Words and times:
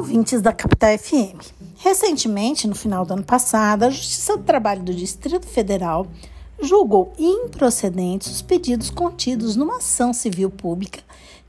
ouvintes 0.00 0.40
da 0.40 0.50
Capital 0.50 0.96
FM. 0.96 1.36
Recentemente, 1.76 2.66
no 2.66 2.74
final 2.74 3.04
do 3.04 3.12
ano 3.12 3.22
passado, 3.22 3.82
a 3.82 3.90
Justiça 3.90 4.34
do 4.34 4.42
Trabalho 4.42 4.82
do 4.82 4.94
Distrito 4.94 5.46
Federal 5.46 6.06
julgou 6.58 7.12
improcedentes 7.18 8.32
os 8.32 8.40
pedidos 8.40 8.88
contidos 8.88 9.56
numa 9.56 9.76
ação 9.76 10.14
civil 10.14 10.48
pública 10.48 11.00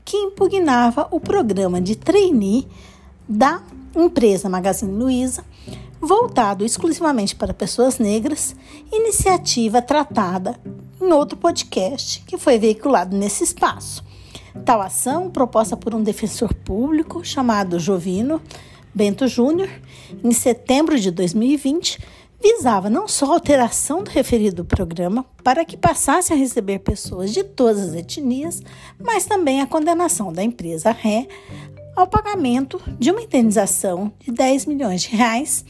que 0.04 0.18
impugnava 0.18 1.08
o 1.10 1.18
programa 1.18 1.80
de 1.80 1.96
trainee 1.96 2.68
da 3.26 3.62
empresa 3.96 4.50
Magazine 4.50 4.92
Luiza, 4.92 5.42
voltado 5.98 6.62
exclusivamente 6.62 7.34
para 7.34 7.54
pessoas 7.54 7.98
negras, 7.98 8.54
iniciativa 8.92 9.80
tratada 9.80 10.60
em 11.00 11.10
outro 11.10 11.38
podcast 11.38 12.22
que 12.26 12.36
foi 12.36 12.58
veiculado 12.58 13.16
nesse 13.16 13.44
espaço. 13.44 14.04
Tal 14.64 14.80
ação, 14.80 15.30
proposta 15.30 15.76
por 15.76 15.94
um 15.94 16.02
defensor 16.02 16.54
público 16.54 17.24
chamado 17.24 17.78
Jovino 17.78 18.40
Bento 18.94 19.26
Júnior, 19.26 19.70
em 20.22 20.32
setembro 20.32 21.00
de 21.00 21.10
2020, 21.10 21.98
visava 22.42 22.90
não 22.90 23.08
só 23.08 23.30
a 23.30 23.34
alteração 23.34 24.02
do 24.02 24.10
referido 24.10 24.64
programa 24.64 25.24
para 25.42 25.64
que 25.64 25.76
passasse 25.76 26.32
a 26.32 26.36
receber 26.36 26.80
pessoas 26.80 27.32
de 27.32 27.42
todas 27.42 27.88
as 27.88 27.94
etnias, 27.94 28.60
mas 29.00 29.24
também 29.24 29.62
a 29.62 29.66
condenação 29.66 30.32
da 30.32 30.42
empresa 30.42 30.90
Ré 30.90 31.26
ao 31.96 32.06
pagamento 32.06 32.80
de 32.98 33.10
uma 33.10 33.22
indenização 33.22 34.12
de 34.18 34.32
10 34.32 34.66
milhões 34.66 35.02
de 35.02 35.16
reais 35.16 35.64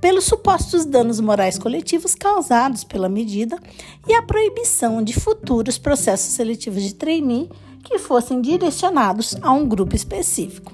pelos 0.00 0.24
supostos 0.24 0.84
danos 0.84 1.20
morais 1.20 1.58
coletivos 1.58 2.14
causados 2.14 2.84
pela 2.84 3.08
medida 3.08 3.58
e 4.06 4.14
a 4.14 4.22
proibição 4.22 5.02
de 5.02 5.12
futuros 5.12 5.76
processos 5.76 6.34
seletivos 6.34 6.82
de 6.82 6.94
trainee 6.94 7.50
que 7.84 7.98
fossem 7.98 8.40
direcionados 8.40 9.36
a 9.42 9.52
um 9.52 9.66
grupo 9.66 9.94
específico. 9.94 10.72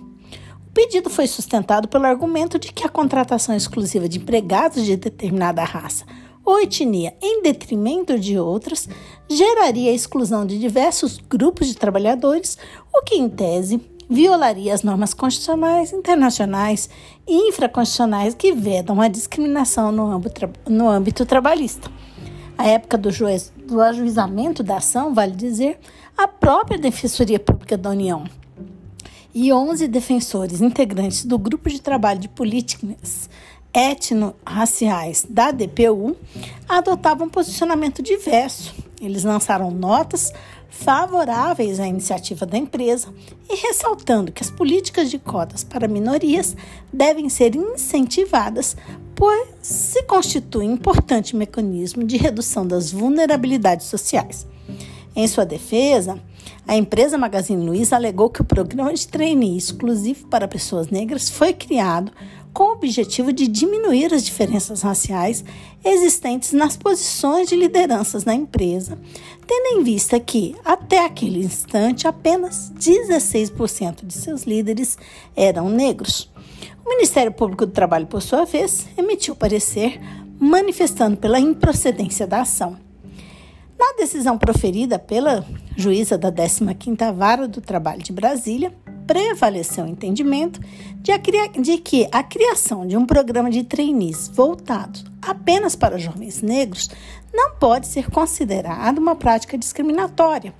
O 0.66 0.70
pedido 0.72 1.08
foi 1.08 1.26
sustentado 1.26 1.86
pelo 1.86 2.06
argumento 2.06 2.58
de 2.58 2.72
que 2.72 2.84
a 2.84 2.88
contratação 2.88 3.54
exclusiva 3.54 4.08
de 4.08 4.18
empregados 4.18 4.84
de 4.84 4.96
determinada 4.96 5.62
raça 5.62 6.04
ou 6.44 6.60
etnia 6.60 7.14
em 7.22 7.42
detrimento 7.42 8.18
de 8.18 8.38
outras 8.38 8.88
geraria 9.28 9.90
a 9.90 9.94
exclusão 9.94 10.44
de 10.44 10.58
diversos 10.58 11.18
grupos 11.18 11.68
de 11.68 11.74
trabalhadores, 11.74 12.58
o 12.92 13.02
que, 13.02 13.14
em 13.14 13.28
tese, 13.28 13.80
violaria 14.08 14.74
as 14.74 14.82
normas 14.82 15.14
constitucionais, 15.14 15.92
internacionais 15.92 16.90
e 17.26 17.48
infraconstitucionais 17.48 18.34
que 18.34 18.52
vedam 18.52 19.00
a 19.00 19.08
discriminação 19.08 19.90
no 19.90 20.10
âmbito, 20.10 20.50
no 20.68 20.88
âmbito 20.88 21.24
trabalhista. 21.24 21.90
A 22.56 22.68
época 22.68 22.96
do, 22.96 23.10
juiz, 23.10 23.52
do 23.66 23.80
ajuizamento 23.80 24.62
da 24.62 24.76
ação, 24.76 25.12
vale 25.12 25.34
dizer, 25.34 25.78
a 26.16 26.28
própria 26.28 26.78
Defensoria 26.78 27.40
Pública 27.40 27.76
da 27.76 27.90
União 27.90 28.24
e 29.34 29.52
11 29.52 29.88
defensores 29.88 30.60
integrantes 30.60 31.24
do 31.24 31.36
Grupo 31.36 31.68
de 31.68 31.80
Trabalho 31.80 32.20
de 32.20 32.28
Políticas 32.28 33.28
Etno-Raciais 33.72 35.26
da 35.28 35.50
DPU 35.50 36.16
adotavam 36.68 37.26
um 37.26 37.30
posicionamento 37.30 38.00
diverso. 38.00 38.72
Eles 39.00 39.24
lançaram 39.24 39.72
notas 39.72 40.32
favoráveis 40.70 41.80
à 41.80 41.86
iniciativa 41.86 42.46
da 42.46 42.56
empresa 42.56 43.08
e 43.50 43.56
ressaltando 43.56 44.30
que 44.30 44.42
as 44.42 44.50
políticas 44.50 45.10
de 45.10 45.18
cotas 45.18 45.64
para 45.64 45.88
minorias 45.88 46.56
devem 46.92 47.28
ser 47.28 47.56
incentivadas, 47.56 48.76
pois 49.16 49.48
se 49.60 50.04
constitui 50.04 50.66
um 50.66 50.74
importante 50.74 51.34
mecanismo 51.34 52.04
de 52.04 52.16
redução 52.16 52.64
das 52.64 52.92
vulnerabilidades 52.92 53.86
sociais. 53.86 54.46
Em 55.16 55.28
sua 55.28 55.44
defesa, 55.44 56.18
a 56.66 56.76
empresa 56.76 57.16
Magazine 57.16 57.64
Luiza 57.64 57.94
alegou 57.94 58.28
que 58.28 58.42
o 58.42 58.44
programa 58.44 58.92
de 58.92 59.06
trainee 59.06 59.56
exclusivo 59.56 60.26
para 60.26 60.48
pessoas 60.48 60.88
negras 60.88 61.30
foi 61.30 61.52
criado 61.52 62.10
com 62.52 62.64
o 62.64 62.72
objetivo 62.72 63.32
de 63.32 63.48
diminuir 63.48 64.14
as 64.14 64.24
diferenças 64.24 64.82
raciais 64.82 65.44
existentes 65.84 66.52
nas 66.52 66.76
posições 66.76 67.48
de 67.48 67.56
lideranças 67.56 68.24
na 68.24 68.34
empresa, 68.34 68.98
tendo 69.46 69.78
em 69.78 69.82
vista 69.82 70.18
que, 70.18 70.54
até 70.64 71.04
aquele 71.04 71.44
instante, 71.44 72.06
apenas 72.06 72.72
16% 72.78 74.06
de 74.06 74.14
seus 74.14 74.44
líderes 74.44 74.96
eram 75.36 75.68
negros. 75.68 76.30
O 76.84 76.88
Ministério 76.88 77.32
Público 77.32 77.66
do 77.66 77.72
Trabalho, 77.72 78.06
por 78.06 78.22
sua 78.22 78.44
vez, 78.44 78.86
emitiu 78.96 79.34
parecer 79.34 80.00
manifestando 80.38 81.16
pela 81.16 81.40
improcedência 81.40 82.26
da 82.26 82.42
ação. 82.42 82.76
Na 83.84 83.92
decisão 83.98 84.38
proferida 84.38 84.98
pela 84.98 85.44
juíza 85.76 86.16
da 86.16 86.32
15ª 86.32 87.12
Vara 87.12 87.46
do 87.46 87.60
Trabalho 87.60 88.02
de 88.02 88.14
Brasília, 88.14 88.72
prevaleceu 89.06 89.84
o 89.84 89.88
entendimento 89.88 90.58
de, 91.02 91.12
a, 91.12 91.18
de, 91.18 91.76
que 91.76 92.08
a 92.10 92.22
criação 92.22 92.86
de 92.86 92.96
um 92.96 93.04
programa 93.04 93.50
de 93.50 93.62
trainees 93.62 94.26
voltado 94.28 95.00
apenas 95.20 95.76
para 95.76 95.98
jovens 95.98 96.40
negros 96.40 96.88
não 97.30 97.56
pode 97.56 97.86
ser 97.86 98.10
considerada 98.10 98.98
uma 98.98 99.14
prática 99.14 99.58
discriminatória, 99.58 100.54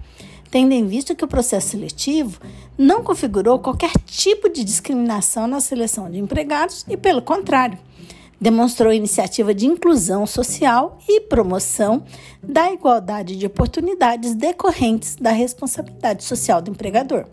tendo 0.50 0.72
em 0.72 0.86
vista 0.86 1.14
que 1.14 1.24
o 1.24 1.28
processo 1.28 1.68
seletivo 1.68 2.38
não 2.76 3.02
configurou 3.02 3.58
qualquer 3.58 3.92
tipo 4.04 4.50
de 4.50 4.62
discriminação 4.62 5.46
na 5.46 5.60
seleção 5.60 6.10
de 6.10 6.18
empregados 6.18 6.84
e, 6.86 6.94
pelo 6.94 7.22
contrário, 7.22 7.78
demonstrou 8.40 8.92
iniciativa 8.92 9.54
de 9.54 9.66
inclusão 9.66 10.26
social 10.26 10.98
e 11.08 11.20
promoção 11.20 12.04
da 12.42 12.72
igualdade 12.72 13.36
de 13.36 13.46
oportunidades 13.46 14.34
decorrentes 14.34 15.16
da 15.16 15.30
responsabilidade 15.30 16.24
social 16.24 16.60
do 16.60 16.70
empregador. 16.70 17.26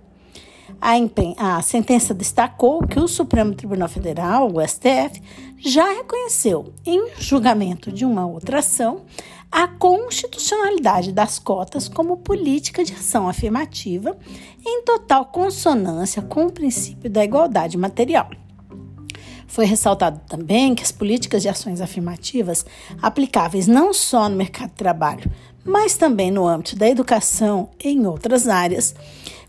A, 0.80 0.94
a, 1.58 1.62
sentença 1.62 2.14
destacou 2.14 2.86
que 2.88 3.00
o 3.00 3.08
Supremo 3.08 3.54
Tribunal 3.54 3.90
Federal, 3.90 4.52
o 4.52 4.66
STF, 4.66 5.22
já 5.60 5.88
reconheceu, 5.94 6.74
em 6.86 7.12
julgamento 7.20 7.92
de 7.92 8.04
uma 8.04 8.26
outra 8.26 8.60
ação, 8.60 9.02
a 9.52 9.68
constitucionalidade 9.68 11.12
das 11.12 11.38
cotas 11.38 11.90
como 11.90 12.18
política 12.18 12.84
de 12.84 12.94
ação 12.94 13.28
afirmativa, 13.28 14.18
em 14.66 14.84
total 14.84 15.26
consonância 15.26 16.22
com 16.22 16.46
o 16.46 16.52
princípio 16.52 17.10
da 17.10 17.24
igualdade 17.24 17.78
material. 17.78 18.30
Foi 19.52 19.66
ressaltado 19.66 20.22
também 20.30 20.74
que 20.74 20.82
as 20.82 20.94
políticas 20.94 21.42
de 21.42 21.50
ações 21.50 21.82
afirmativas, 21.82 22.66
aplicáveis 23.02 23.68
não 23.68 23.94
só 23.94 24.30
no 24.30 24.38
mercado 24.38 24.70
de 24.70 24.78
trabalho, 24.78 25.30
mas 25.66 25.98
também 25.98 26.32
no 26.32 26.48
âmbito 26.48 26.78
da 26.78 26.88
educação 26.88 27.70
e 27.84 27.90
em 27.90 28.08
outras 28.08 28.48
áreas, 28.48 28.96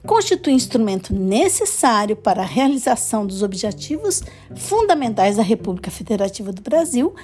constituem 0.05 0.57
instrumento 0.57 1.15
necessário 1.15 2.17
para 2.17 2.43
a 2.43 2.45
realização 2.45 3.25
dos 3.25 3.45
objetivos 3.45 4.25
fundamentais 4.57 5.37
da 5.37 5.43
República 5.45 5.89
Federativa 5.89 6.53
do 6.53 6.62
Brasil 6.62 7.15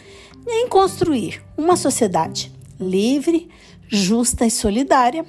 em 0.46 0.68
construir 0.68 1.42
uma 1.56 1.74
sociedade 1.74 2.52
livre, 2.78 3.48
justa 3.88 4.46
e 4.46 4.50
solidária, 4.50 5.24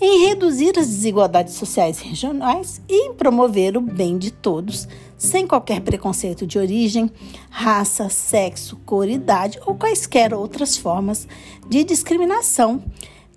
em 0.00 0.26
reduzir 0.26 0.78
as 0.78 0.86
desigualdades 0.86 1.54
sociais 1.54 1.98
regionais 1.98 2.80
e 2.88 3.08
em 3.08 3.14
promover 3.14 3.76
o 3.76 3.80
bem 3.80 4.16
de 4.16 4.30
todos 4.30 4.88
sem 5.18 5.46
qualquer 5.46 5.80
preconceito 5.80 6.46
de 6.46 6.58
origem, 6.58 7.10
raça, 7.50 8.08
sexo, 8.08 8.76
cor, 8.86 9.08
idade 9.08 9.58
ou 9.66 9.74
quaisquer 9.74 10.32
outras 10.32 10.76
formas 10.76 11.26
de 11.68 11.82
discriminação, 11.82 12.82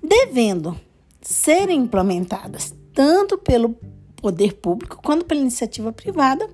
devendo 0.01 0.79
serem 1.21 1.79
implementadas 1.79 2.75
tanto 2.93 3.37
pelo 3.37 3.75
poder 4.21 4.53
público 4.53 4.99
quanto 5.03 5.25
pela 5.25 5.41
iniciativa 5.41 5.91
privada, 5.91 6.47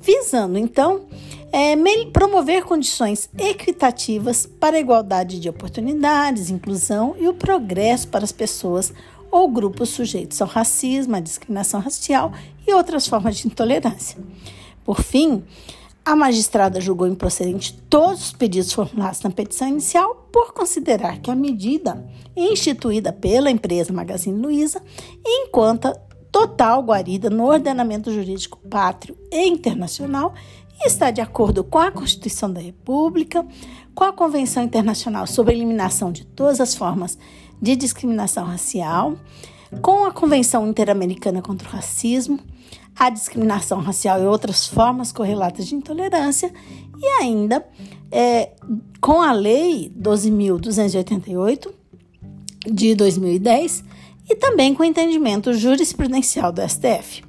visando 0.00 0.58
então 0.58 1.06
é, 1.52 1.76
promover 2.12 2.64
condições 2.64 3.28
equitativas 3.38 4.46
para 4.46 4.76
a 4.76 4.80
igualdade 4.80 5.40
de 5.40 5.48
oportunidades, 5.48 6.50
inclusão 6.50 7.14
e 7.18 7.28
o 7.28 7.34
progresso 7.34 8.08
para 8.08 8.24
as 8.24 8.32
pessoas 8.32 8.92
ou 9.30 9.48
grupos 9.48 9.90
sujeitos 9.90 10.40
ao 10.40 10.48
racismo, 10.48 11.16
à 11.16 11.20
discriminação 11.20 11.80
racial 11.80 12.32
e 12.66 12.72
outras 12.72 13.06
formas 13.06 13.36
de 13.36 13.46
intolerância. 13.46 14.18
Por 14.84 15.02
fim, 15.02 15.42
a 16.04 16.14
magistrada 16.14 16.80
julgou 16.80 17.08
improcedente 17.08 17.76
todos 17.90 18.26
os 18.26 18.32
pedidos 18.32 18.72
formulados 18.72 19.20
na 19.22 19.30
petição 19.30 19.66
inicial 19.66 20.28
por 20.32 20.52
considerar 20.52 21.18
que 21.18 21.30
a 21.30 21.34
medida 21.34 22.06
instituída 22.36 23.12
pela 23.12 23.50
empresa 23.50 23.92
Magazine 23.92 24.40
Luiza 24.40 24.80
enquanto 25.26 25.92
total 26.36 26.82
guarida 26.82 27.30
no 27.30 27.46
ordenamento 27.46 28.12
jurídico 28.12 28.58
pátrio 28.68 29.16
e 29.32 29.48
internacional 29.48 30.34
e 30.78 30.86
está 30.86 31.10
de 31.10 31.22
acordo 31.22 31.64
com 31.64 31.78
a 31.78 31.90
Constituição 31.90 32.52
da 32.52 32.60
República, 32.60 33.42
com 33.94 34.04
a 34.04 34.12
Convenção 34.12 34.62
Internacional 34.62 35.26
sobre 35.26 35.54
a 35.54 35.56
Eliminação 35.56 36.12
de 36.12 36.26
Todas 36.26 36.60
as 36.60 36.74
Formas 36.74 37.16
de 37.60 37.74
Discriminação 37.74 38.44
Racial, 38.44 39.16
com 39.80 40.04
a 40.04 40.12
Convenção 40.12 40.68
Interamericana 40.68 41.40
contra 41.40 41.66
o 41.66 41.72
Racismo, 41.72 42.38
a 42.94 43.08
discriminação 43.08 43.80
racial 43.80 44.20
e 44.20 44.26
outras 44.26 44.66
formas 44.66 45.12
correlatas 45.12 45.66
de 45.66 45.74
intolerância, 45.74 46.52
e 46.98 47.06
ainda 47.22 47.66
é, 48.10 48.50
com 49.00 49.22
a 49.22 49.32
Lei 49.32 49.90
12.288 49.98 51.72
de 52.70 52.94
2010 52.94 53.95
e 54.28 54.34
também 54.34 54.74
com 54.74 54.82
o 54.82 54.86
entendimento 54.86 55.54
jurisprudencial 55.54 56.52
do 56.52 56.60
STF. 56.68 57.24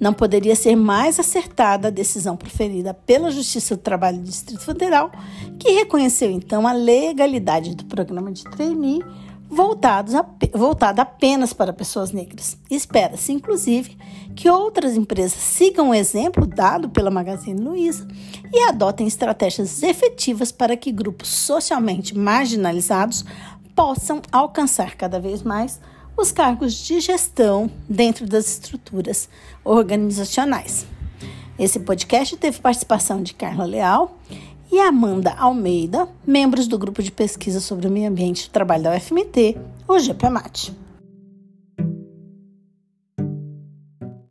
Não 0.00 0.12
poderia 0.12 0.56
ser 0.56 0.74
mais 0.74 1.20
acertada 1.20 1.88
a 1.88 1.90
decisão 1.90 2.36
proferida 2.36 2.92
pela 2.92 3.30
Justiça 3.30 3.76
do 3.76 3.82
Trabalho 3.82 4.18
do 4.18 4.24
Distrito 4.24 4.64
Federal, 4.64 5.12
que 5.58 5.70
reconheceu 5.70 6.30
então 6.30 6.66
a 6.66 6.72
legalidade 6.72 7.76
do 7.76 7.84
programa 7.84 8.32
de 8.32 8.42
trainee 8.44 9.00
voltados 9.52 10.14
a, 10.14 10.24
voltado 10.54 11.02
apenas 11.02 11.52
para 11.52 11.74
pessoas 11.74 12.10
negras. 12.10 12.56
Espera-se, 12.70 13.32
inclusive, 13.32 13.98
que 14.34 14.48
outras 14.48 14.96
empresas 14.96 15.38
sigam 15.38 15.90
o 15.90 15.94
exemplo 15.94 16.46
dado 16.46 16.88
pela 16.88 17.10
Magazine 17.10 17.60
Luiza 17.60 18.08
e 18.50 18.60
adotem 18.60 19.06
estratégias 19.06 19.82
efetivas 19.82 20.50
para 20.50 20.74
que 20.74 20.90
grupos 20.90 21.28
socialmente 21.28 22.16
marginalizados 22.16 23.26
possam 23.76 24.22
alcançar 24.32 24.96
cada 24.96 25.20
vez 25.20 25.42
mais 25.42 25.78
os 26.16 26.30
cargos 26.32 26.74
de 26.74 27.00
gestão 27.00 27.70
dentro 27.88 28.26
das 28.26 28.46
estruturas 28.48 29.28
organizacionais. 29.64 30.86
Esse 31.58 31.80
podcast 31.80 32.36
teve 32.36 32.60
participação 32.60 33.22
de 33.22 33.34
Carla 33.34 33.64
Leal 33.64 34.18
e 34.70 34.80
Amanda 34.80 35.32
Almeida, 35.32 36.08
membros 36.26 36.66
do 36.66 36.78
grupo 36.78 37.02
de 37.02 37.12
pesquisa 37.12 37.60
sobre 37.60 37.86
o 37.86 37.90
meio 37.90 38.08
ambiente 38.08 38.44
e 38.44 38.50
trabalho 38.50 38.84
da 38.84 38.96
UFMT, 38.96 39.58
o 39.86 39.98
GPMAT. 39.98 40.72